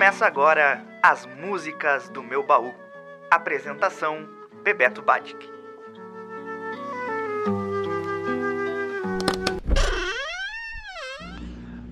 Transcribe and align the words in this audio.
Começa 0.00 0.24
agora 0.24 0.82
as 1.02 1.26
músicas 1.26 2.08
do 2.08 2.22
meu 2.22 2.42
baú. 2.42 2.72
Apresentação: 3.30 4.26
Bebeto 4.64 5.02
Batic. 5.02 5.36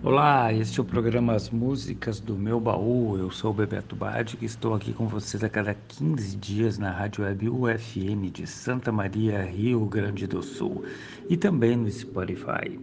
Olá, 0.03 0.51
este 0.55 0.81
é 0.81 0.83
o 0.83 0.87
programa 0.87 1.35
As 1.35 1.51
Músicas 1.51 2.19
do 2.19 2.35
Meu 2.35 2.59
Baú. 2.59 3.19
Eu 3.19 3.31
sou 3.31 3.51
o 3.51 3.55
Bebeto 3.55 3.95
Badic 3.95 4.43
e 4.43 4.47
estou 4.47 4.75
aqui 4.75 4.95
com 4.95 5.07
vocês 5.07 5.45
a 5.45 5.51
cada 5.51 5.75
15 5.75 6.35
dias 6.39 6.79
na 6.79 6.91
Rádio 6.91 7.25
Web 7.25 7.47
UFM 7.51 8.31
de 8.33 8.47
Santa 8.47 8.91
Maria, 8.91 9.43
Rio 9.43 9.85
Grande 9.85 10.27
do 10.27 10.43
Sul 10.43 10.83
e 11.29 11.37
também 11.37 11.77
no 11.77 11.91
Spotify. 11.91 12.81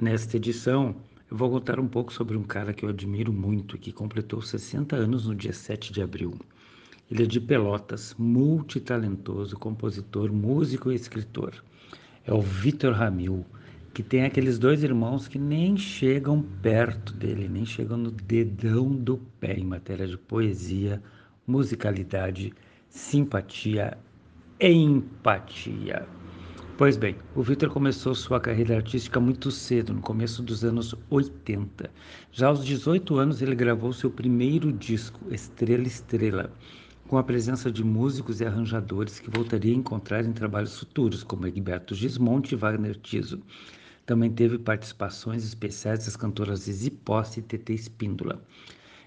Nesta 0.00 0.36
edição, 0.36 0.94
vou 1.34 1.50
contar 1.50 1.80
um 1.80 1.88
pouco 1.88 2.12
sobre 2.12 2.36
um 2.36 2.44
cara 2.44 2.72
que 2.72 2.84
eu 2.84 2.88
admiro 2.88 3.32
muito, 3.32 3.76
que 3.76 3.92
completou 3.92 4.40
60 4.40 4.94
anos 4.94 5.26
no 5.26 5.34
dia 5.34 5.52
7 5.52 5.92
de 5.92 6.00
abril. 6.00 6.34
Ele 7.10 7.24
é 7.24 7.26
de 7.26 7.40
Pelotas, 7.40 8.14
multitalentoso, 8.16 9.56
compositor, 9.56 10.32
músico 10.32 10.92
e 10.92 10.94
escritor. 10.94 11.52
É 12.24 12.32
o 12.32 12.40
Vitor 12.40 12.94
Ramil 12.94 13.44
que 13.92 14.02
tem 14.02 14.24
aqueles 14.24 14.58
dois 14.58 14.82
irmãos 14.82 15.28
que 15.28 15.38
nem 15.38 15.76
chegam 15.76 16.42
perto 16.42 17.12
dele, 17.14 17.48
nem 17.48 17.64
chegam 17.64 17.96
no 17.96 18.10
dedão 18.10 18.92
do 18.92 19.18
pé 19.38 19.54
em 19.54 19.64
matéria 19.64 20.06
de 20.06 20.18
poesia, 20.18 21.00
musicalidade, 21.46 22.52
simpatia 22.88 23.96
e 24.58 24.68
empatia. 24.68 26.08
Pois 26.76 26.96
bem, 26.96 27.16
o 27.36 27.42
Victor 27.42 27.70
começou 27.70 28.16
sua 28.16 28.40
carreira 28.40 28.74
artística 28.74 29.20
muito 29.20 29.48
cedo, 29.52 29.94
no 29.94 30.00
começo 30.00 30.42
dos 30.42 30.64
anos 30.64 30.92
80. 31.08 31.88
Já 32.32 32.48
aos 32.48 32.64
18 32.64 33.16
anos, 33.16 33.40
ele 33.40 33.54
gravou 33.54 33.92
seu 33.92 34.10
primeiro 34.10 34.72
disco, 34.72 35.20
Estrela 35.32 35.86
Estrela, 35.86 36.52
com 37.06 37.16
a 37.16 37.22
presença 37.22 37.70
de 37.70 37.84
músicos 37.84 38.40
e 38.40 38.44
arranjadores 38.44 39.20
que 39.20 39.30
voltaria 39.30 39.72
a 39.72 39.76
encontrar 39.76 40.24
em 40.24 40.32
trabalhos 40.32 40.76
futuros, 40.76 41.22
como 41.22 41.46
Egberto 41.46 41.94
Gismonte 41.94 42.56
e 42.56 42.58
Wagner 42.58 42.96
Tiso. 42.96 43.40
Também 44.04 44.32
teve 44.32 44.58
participações 44.58 45.44
especiais 45.44 46.04
das 46.04 46.16
cantoras 46.16 46.62
Zizi 46.62 46.90
Posse 46.90 47.38
e 47.38 47.42
TT 47.44 47.72
Espíndola. 47.72 48.42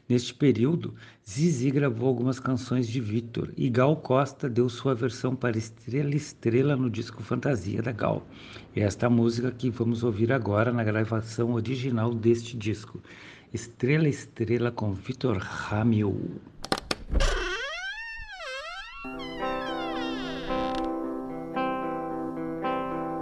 Neste 0.09 0.33
período, 0.33 0.95
Zizi 1.29 1.69
gravou 1.69 2.07
algumas 2.07 2.39
canções 2.39 2.87
de 2.87 3.01
Vitor 3.01 3.51
e 3.57 3.69
Gal 3.69 3.97
Costa 3.97 4.49
deu 4.49 4.69
sua 4.69 4.95
versão 4.95 5.35
para 5.35 5.57
Estrela 5.57 6.15
Estrela 6.15 6.77
no 6.77 6.89
disco 6.89 7.21
Fantasia 7.21 7.81
da 7.81 7.91
Gal. 7.91 8.25
E 8.73 8.79
esta 8.79 9.09
música 9.09 9.51
que 9.51 9.69
vamos 9.69 10.03
ouvir 10.03 10.31
agora 10.31 10.71
na 10.71 10.83
gravação 10.83 11.51
original 11.53 12.13
deste 12.13 12.55
disco. 12.55 13.01
Estrela 13.53 14.07
Estrela 14.07 14.71
com 14.71 14.93
Vitor 14.93 15.37
Ramil. 15.39 16.39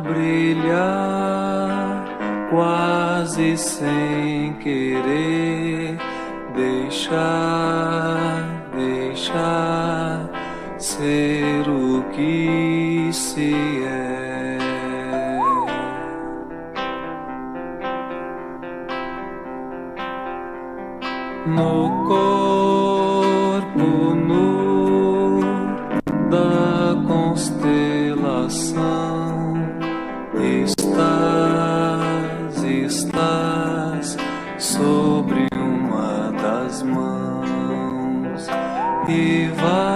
brilhar, 0.01 2.05
quase 2.49 3.55
sem 3.55 4.53
querer, 4.53 5.95
deixar, 6.55 8.36
No 21.57 22.05
corpo 22.07 23.87
nu 24.13 25.39
da 26.29 26.95
constelação. 27.07 28.77
Estás, 30.63 31.73
estás 32.63 34.17
sobre 34.59 35.47
uma 35.55 36.31
das 36.39 36.83
mãos 36.83 38.47
e 39.09 39.47
vais 39.59 39.86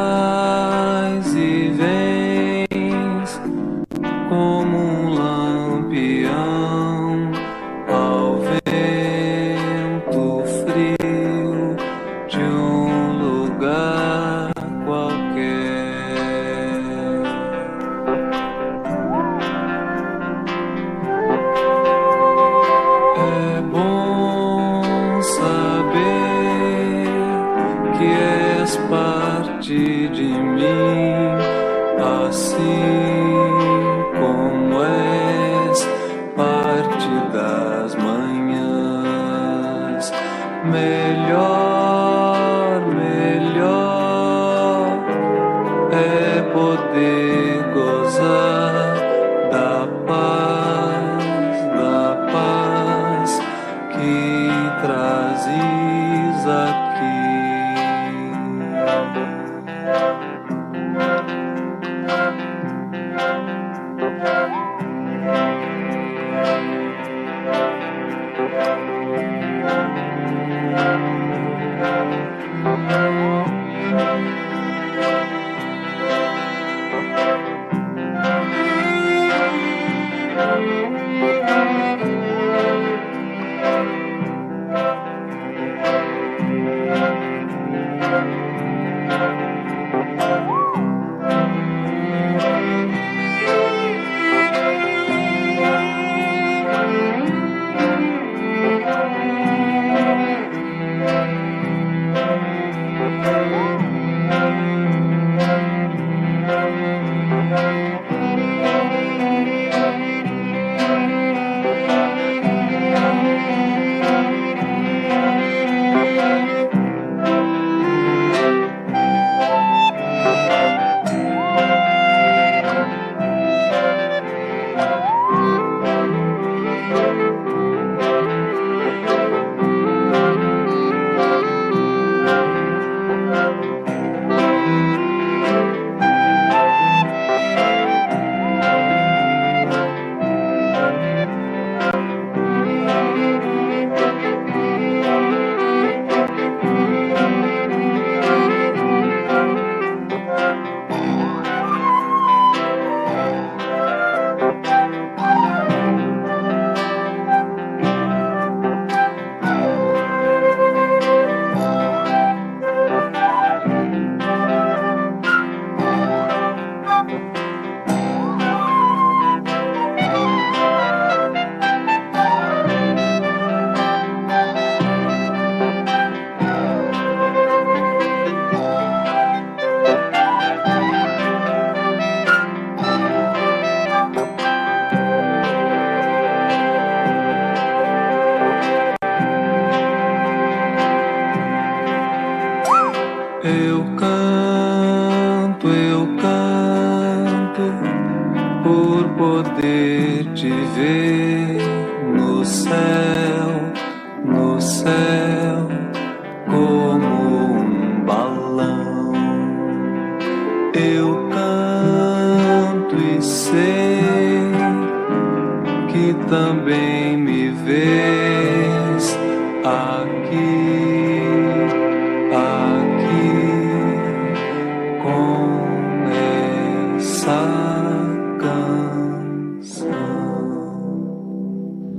Melhor, 40.63 41.60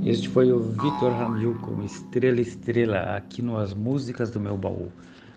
Este 0.05 0.29
foi 0.29 0.51
o 0.51 0.59
Vitor 0.59 1.11
Ramil 1.11 1.55
com 1.55 1.81
Estrela 1.81 2.39
Estrela 2.39 3.15
aqui 3.15 3.41
no 3.41 3.57
As 3.57 3.73
Músicas 3.73 4.29
do 4.29 4.39
Meu 4.39 4.55
Baú. 4.55 4.91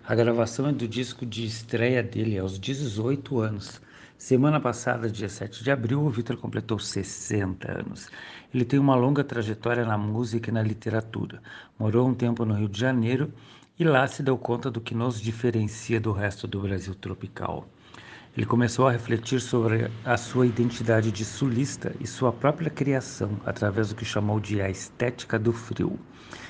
A 0.05 0.13
gravação 0.13 0.67
é 0.67 0.71
do 0.71 0.87
disco 0.87 1.25
de 1.25 1.45
estreia 1.45 2.03
dele 2.03 2.37
aos 2.37 2.59
18 2.59 3.39
anos. 3.39 3.81
Semana 4.17 4.59
passada, 4.59 5.09
dia 5.09 5.29
7 5.29 5.63
de 5.63 5.71
abril, 5.71 6.01
o 6.01 6.09
Vitor 6.09 6.37
completou 6.37 6.77
60 6.77 7.71
anos. 7.71 8.09
Ele 8.53 8.65
tem 8.65 8.79
uma 8.79 8.95
longa 8.95 9.23
trajetória 9.23 9.85
na 9.85 9.97
música 9.97 10.49
e 10.49 10.53
na 10.53 10.61
literatura. 10.61 11.41
Morou 11.79 12.07
um 12.07 12.13
tempo 12.13 12.45
no 12.45 12.53
Rio 12.53 12.69
de 12.69 12.79
Janeiro 12.79 13.33
e 13.79 13.83
lá 13.83 14.05
se 14.05 14.21
deu 14.21 14.37
conta 14.37 14.69
do 14.69 14.79
que 14.81 14.93
nos 14.93 15.19
diferencia 15.19 15.99
do 15.99 16.11
resto 16.11 16.47
do 16.47 16.59
Brasil 16.61 16.93
tropical. 16.93 17.67
Ele 18.37 18.45
começou 18.45 18.87
a 18.87 18.91
refletir 18.91 19.41
sobre 19.41 19.89
a 20.05 20.15
sua 20.15 20.45
identidade 20.45 21.11
de 21.11 21.25
sulista 21.25 21.95
e 21.99 22.05
sua 22.05 22.31
própria 22.31 22.69
criação 22.69 23.31
através 23.43 23.89
do 23.89 23.95
que 23.95 24.05
chamou 24.05 24.39
de 24.39 24.61
a 24.61 24.69
estética 24.69 25.39
do 25.39 25.51
frio, 25.51 25.99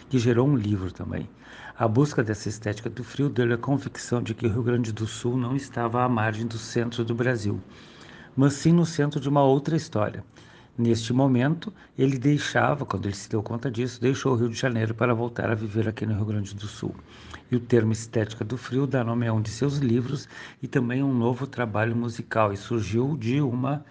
que 0.10 0.20
gerou 0.20 0.46
um 0.50 0.58
livro 0.58 0.92
também. 0.92 1.30
A 1.78 1.88
busca 1.88 2.22
dessa 2.22 2.50
estética 2.50 2.90
do 2.90 3.06
frio 3.06 3.30
deu-lhe 3.30 3.54
a 3.54 3.58
convicção 3.58 4.22
de 4.22 4.34
que 4.34 4.46
o 4.46 4.52
Rio 4.52 4.64
Grande 4.64 4.92
do 4.92 5.08
Sul 5.08 5.38
não 5.38 5.56
estava 5.56 6.04
à 6.04 6.10
margem 6.10 6.46
do 6.46 6.58
centro 6.58 7.06
do 7.06 7.16
Brasil, 7.16 7.58
mas 8.36 8.52
sim 8.56 8.74
no 8.74 8.86
centro 8.86 9.22
de 9.22 9.30
uma 9.30 9.44
outra 9.44 9.78
história. 9.78 10.26
Neste 10.78 11.12
momento, 11.12 11.74
ele 11.98 12.20
deixava, 12.20 12.86
quando 12.86 13.08
ele 13.08 13.16
se 13.16 13.30
deu 13.30 13.42
conta 13.42 13.72
disso, 13.72 14.00
deixou 14.00 14.34
o 14.34 14.36
Rio 14.36 14.50
de 14.50 14.56
Janeiro 14.56 14.94
para 14.94 15.14
voltar 15.14 15.50
a 15.50 15.56
viver 15.56 15.88
aqui 15.88 16.06
no 16.06 16.14
Rio 16.14 16.26
Grande 16.26 16.54
do 16.54 16.68
Sul 16.68 16.96
e 17.52 17.56
o 17.56 17.60
termo 17.60 17.92
Estética 17.92 18.44
do 18.44 18.58
Frio 18.58 18.86
dá 18.86 19.04
nome 19.04 19.28
a 19.28 19.34
um 19.34 19.42
de 19.42 19.50
seus 19.50 19.78
livros 19.78 20.28
e 20.62 20.68
também 20.68 21.02
a 21.02 21.06
um 21.06 21.14
novo 21.14 21.48
trabalho 21.48 21.96
musical 21.96 22.52
e 22.52 22.58
surgiu 22.58 23.16
de 23.18 23.42
uma 23.42 23.86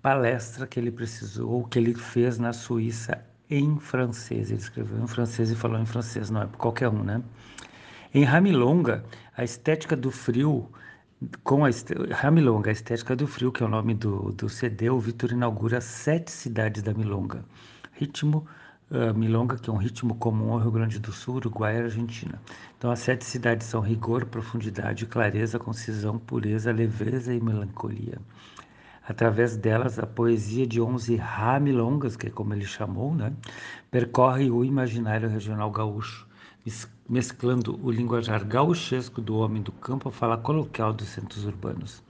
palestra 0.00 0.66
que 0.66 0.78
ele 0.78 0.90
precisou, 0.90 1.64
que 1.64 1.78
ele 1.78 1.94
fez 1.94 2.38
na 2.38 2.52
Suíça 2.52 3.20
em 3.50 3.78
francês. 3.78 4.50
Ele 4.50 4.60
escreveu 4.60 5.02
em 5.02 5.06
francês 5.06 5.50
e 5.50 5.56
falou 5.56 5.78
em 5.78 5.86
francês, 5.86 6.30
não 6.30 6.42
é 6.42 6.48
qualquer 6.56 6.88
um, 6.88 7.02
né? 7.02 7.22
Em 8.12 8.22
Ramilonga, 8.22 9.04
a 9.36 9.42
estética 9.42 9.96
do 9.96 10.10
frio, 10.10 10.68
com 11.42 11.64
a 11.64 11.70
Ramilonga, 12.10 12.70
a 12.70 12.72
estética 12.72 13.16
do 13.16 13.26
frio, 13.26 13.52
que 13.52 13.62
é 13.62 13.66
o 13.66 13.68
nome 13.68 13.94
do, 13.94 14.32
do 14.32 14.48
CD, 14.48 14.90
o 14.90 14.98
Vitor 14.98 15.32
inaugura 15.32 15.80
sete 15.80 16.30
cidades 16.30 16.82
da 16.82 16.92
Milonga. 16.92 17.44
Ritmo 17.92 18.46
uh, 18.90 19.16
milonga, 19.16 19.56
que 19.56 19.70
é 19.70 19.72
um 19.72 19.76
ritmo 19.76 20.14
comum 20.16 20.52
ao 20.52 20.58
Rio 20.58 20.70
Grande 20.70 20.98
do 20.98 21.12
Sul, 21.12 21.36
Uruguai 21.36 21.76
e 21.76 21.82
Argentina. 21.82 22.40
Então, 22.76 22.90
as 22.90 22.98
sete 23.00 23.24
cidades 23.24 23.66
são 23.66 23.80
rigor, 23.80 24.26
profundidade, 24.26 25.06
clareza, 25.06 25.58
concisão, 25.58 26.18
pureza, 26.18 26.72
leveza 26.72 27.32
e 27.32 27.40
melancolia. 27.40 28.18
Através 29.06 29.56
delas, 29.56 29.98
a 29.98 30.06
poesia 30.06 30.66
de 30.66 30.80
onze 30.80 31.16
ramilongas, 31.16 32.16
que 32.16 32.28
é 32.28 32.30
como 32.30 32.54
ele 32.54 32.64
chamou, 32.64 33.14
né, 33.14 33.32
percorre 33.90 34.50
o 34.50 34.64
imaginário 34.64 35.28
regional 35.28 35.70
gaúcho, 35.70 36.26
mesclando 37.08 37.78
o 37.82 37.90
linguajar 37.90 38.44
gauchesco 38.44 39.20
do 39.20 39.36
homem 39.36 39.62
do 39.62 39.72
campo 39.72 40.08
à 40.08 40.12
fala 40.12 40.38
coloquial 40.38 40.92
dos 40.92 41.08
centros 41.08 41.44
urbanos. 41.44 42.02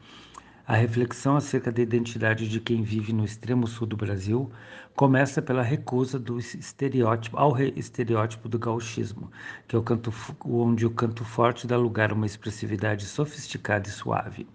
A 0.66 0.76
reflexão 0.76 1.36
acerca 1.36 1.70
da 1.70 1.82
identidade 1.82 2.48
de 2.48 2.58
quem 2.58 2.82
vive 2.82 3.12
no 3.12 3.24
extremo 3.24 3.66
sul 3.66 3.86
do 3.86 3.98
Brasil 3.98 4.50
começa 4.94 5.42
pela 5.42 5.62
recusa 5.62 6.18
do 6.18 6.38
estereótipo 6.38 7.36
ao 7.36 7.54
estereótipo 7.60 8.48
do 8.48 8.58
gauchismo, 8.58 9.30
que 9.68 9.76
é 9.76 9.78
o 9.78 9.82
canto, 9.82 10.10
onde 10.42 10.86
o 10.86 10.90
canto 10.90 11.22
forte 11.22 11.66
dá 11.66 11.76
lugar 11.76 12.12
a 12.12 12.14
uma 12.14 12.24
expressividade 12.24 13.04
sofisticada 13.04 13.88
e 13.88 13.92
suave. 13.92 14.46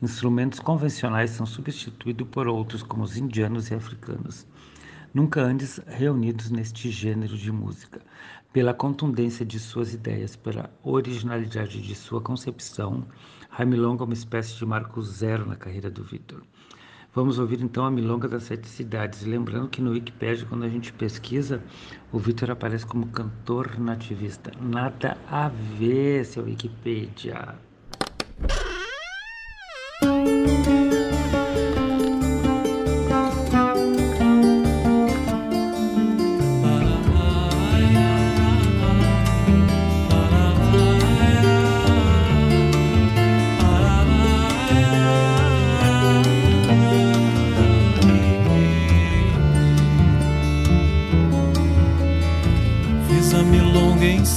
Instrumentos 0.00 0.60
convencionais 0.60 1.28
são 1.32 1.44
substituídos 1.44 2.26
por 2.28 2.48
outros, 2.48 2.82
como 2.82 3.02
os 3.02 3.18
indianos 3.18 3.70
e 3.70 3.74
africanos, 3.74 4.46
nunca 5.12 5.42
antes 5.42 5.80
reunidos 5.86 6.50
neste 6.50 6.90
gênero 6.90 7.36
de 7.36 7.50
música. 7.50 8.00
Pela 8.52 8.74
contundência 8.74 9.44
de 9.44 9.58
suas 9.58 9.94
ideias, 9.94 10.36
pela 10.36 10.70
originalidade 10.82 11.80
de 11.80 11.94
sua 11.94 12.20
concepção, 12.20 13.06
Jaime 13.56 13.76
Longa 13.76 14.02
é 14.02 14.06
uma 14.06 14.14
espécie 14.14 14.56
de 14.56 14.66
marco 14.66 15.02
zero 15.02 15.46
na 15.46 15.56
carreira 15.56 15.90
do 15.90 16.02
Vitor. 16.02 16.42
Vamos 17.12 17.40
ouvir 17.40 17.60
então 17.60 17.84
a 17.84 17.90
Milonga 17.90 18.28
das 18.28 18.44
Sete 18.44 18.68
Cidades. 18.68 19.24
Lembrando 19.24 19.68
que 19.68 19.82
no 19.82 19.90
Wikipedia, 19.90 20.46
quando 20.48 20.62
a 20.64 20.68
gente 20.68 20.92
pesquisa, 20.92 21.60
o 22.12 22.18
Vitor 22.20 22.52
aparece 22.52 22.86
como 22.86 23.08
cantor 23.08 23.80
nativista. 23.80 24.52
Nada 24.60 25.18
a 25.28 25.48
ver, 25.48 26.24
seu 26.24 26.44
Wikipedia. 26.44 27.58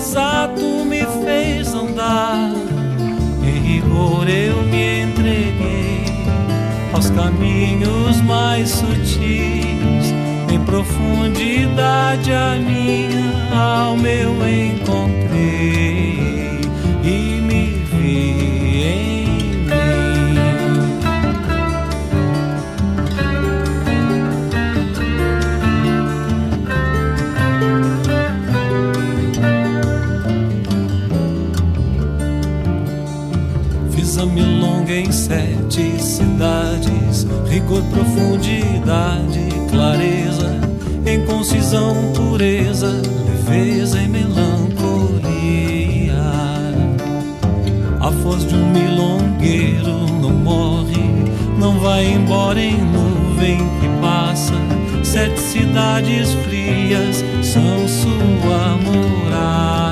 exato 0.00 0.84
me 0.86 1.04
fez 1.22 1.74
andar. 1.74 2.52
Em 3.42 3.60
rigor 3.60 4.26
eu 4.28 4.62
me 4.62 5.02
entreguei 5.02 6.04
aos 6.92 7.10
caminhos 7.10 8.20
mais 8.22 8.70
sutis. 8.70 10.14
Em 10.50 10.58
profundidade 10.64 12.32
a 12.32 12.56
minha 12.56 13.54
alma 13.54 14.08
eu 14.08 14.32
encontrei 14.48 15.09
em 35.00 35.12
sete 35.12 36.02
cidades, 36.02 37.26
rigor, 37.48 37.82
profundidade, 37.84 39.48
clareza, 39.70 40.60
em 41.06 41.24
concisão, 41.24 41.94
pureza, 42.14 43.00
leveza 43.48 44.02
e 44.02 44.08
melancolia. 44.08 45.30
A 48.00 48.10
voz 48.10 48.44
de 48.46 48.54
um 48.54 48.70
milongueiro 48.70 50.06
não 50.20 50.30
morre, 50.30 51.24
não 51.58 51.78
vai 51.78 52.12
embora 52.12 52.60
em 52.60 52.76
nuvem 52.76 53.58
que 53.58 53.88
passa. 54.00 54.54
Sete 55.04 55.38
cidades 55.40 56.32
frias 56.44 57.24
são 57.42 57.88
sua 57.88 58.76
morada. 58.76 59.89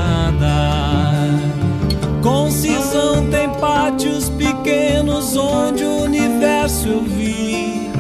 Pátios 3.98 4.30
pequenos 4.30 5.36
onde 5.36 5.82
o 5.82 6.02
universo 6.04 6.86
eu 6.86 7.02
vi, 7.02 7.90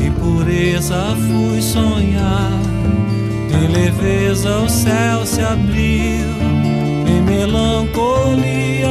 e 0.00 0.10
por 0.18 0.48
leveza 0.48 1.14
fui 1.14 1.60
sonhar, 1.60 2.52
em 3.52 3.68
leveza 3.70 4.60
o 4.60 4.68
céu 4.68 5.26
se 5.26 5.42
abriu, 5.42 6.30
em 7.06 7.20
melancolia 7.20 8.85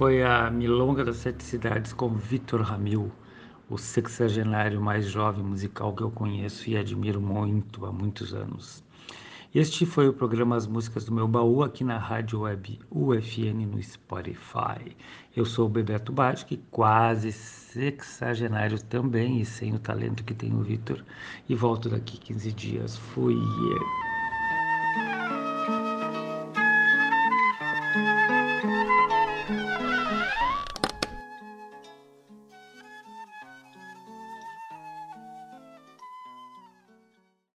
foi 0.00 0.22
a 0.22 0.50
Milonga 0.50 1.04
das 1.04 1.18
Sete 1.18 1.44
Cidades 1.44 1.92
com 1.92 2.08
Vitor 2.14 2.62
Ramil, 2.62 3.12
o 3.68 3.76
sexagenário 3.76 4.80
mais 4.80 5.04
jovem 5.04 5.44
musical 5.44 5.94
que 5.94 6.02
eu 6.02 6.10
conheço 6.10 6.70
e 6.70 6.76
admiro 6.78 7.20
muito 7.20 7.84
há 7.84 7.92
muitos 7.92 8.32
anos. 8.32 8.82
Este 9.54 9.84
foi 9.84 10.08
o 10.08 10.14
programa 10.14 10.56
As 10.56 10.66
Músicas 10.66 11.04
do 11.04 11.12
Meu 11.12 11.28
Baú 11.28 11.62
aqui 11.62 11.84
na 11.84 11.98
Rádio 11.98 12.40
Web 12.40 12.80
UFN 12.90 13.66
no 13.70 13.82
Spotify. 13.82 14.96
Eu 15.36 15.44
sou 15.44 15.66
o 15.66 15.68
Bebeto 15.68 16.12
Badic, 16.12 16.56
quase 16.70 17.30
sexagenário 17.30 18.82
também 18.82 19.38
e 19.42 19.44
sem 19.44 19.74
o 19.74 19.78
talento 19.78 20.24
que 20.24 20.32
tem 20.32 20.54
o 20.54 20.62
Vitor. 20.62 21.04
E 21.46 21.54
volto 21.54 21.90
daqui 21.90 22.16
15 22.16 22.52
dias. 22.54 22.96
Fui. 22.96 23.36